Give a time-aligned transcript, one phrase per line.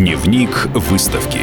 [0.00, 1.40] Дневник выставки.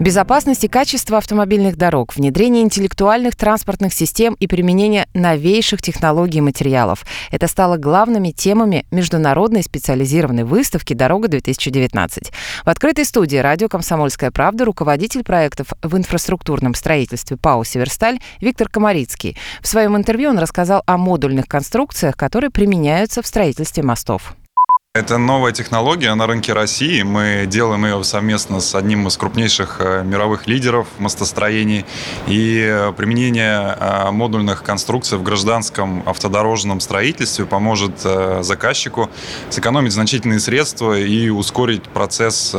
[0.00, 7.04] Безопасность и качество автомобильных дорог, внедрение интеллектуальных транспортных систем и применение новейших технологий и материалов.
[7.30, 12.32] Это стало главными темами международной специализированной выставки «Дорога-2019».
[12.64, 19.36] В открытой студии радио «Комсомольская правда» руководитель проектов в инфраструктурном строительстве ПАО «Северсталь» Виктор Комарицкий.
[19.60, 24.34] В своем интервью он рассказал о модульных конструкциях, которые применяются в строительстве мостов.
[24.94, 27.00] Это новая технология на рынке России.
[27.00, 31.86] Мы делаем ее совместно с одним из крупнейших э, мировых лидеров мостостроений.
[32.26, 38.00] И э, применение э, модульных конструкций в гражданском автодорожном строительстве поможет
[38.40, 39.08] заказчику
[39.48, 42.54] сэкономить значительные средства и ускорить процесс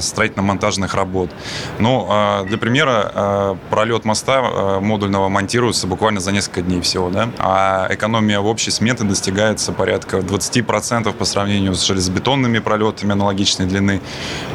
[0.00, 1.30] строительно-монтажных работ.
[1.78, 7.30] Ну, для примера, пролет моста модульного монтируется буквально за несколько дней всего, да?
[7.38, 14.00] а экономия в общей сметы достигается порядка 20% по сравнению с железобетонными пролетами аналогичной длины,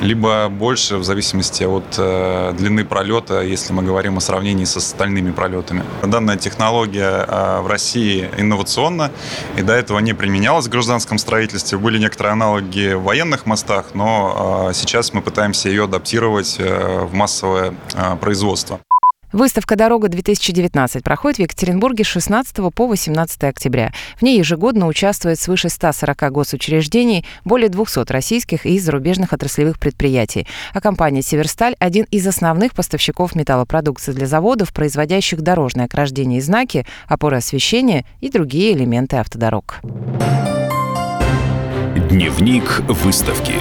[0.01, 5.31] либо больше в зависимости от э, длины пролета, если мы говорим о сравнении со стальными
[5.31, 5.83] пролетами.
[6.03, 9.11] Данная технология э, в России инновационна
[9.57, 11.77] и до этого не применялась в гражданском строительстве.
[11.77, 17.73] Были некоторые аналоги в военных мостах, но э, сейчас мы пытаемся ее адаптировать в массовое
[18.19, 18.79] производство.
[19.31, 23.93] Выставка «Дорога-2019» проходит в Екатеринбурге с 16 по 18 октября.
[24.17, 30.47] В ней ежегодно участвует свыше 140 госучреждений, более 200 российских и зарубежных отраслевых предприятий.
[30.73, 36.85] А компания «Северсталь»– один из основных поставщиков металлопродукции для заводов, производящих дорожное ограждение и знаки,
[37.07, 39.79] опоры освещения и другие элементы автодорог.
[42.09, 43.53] Дневник выставки.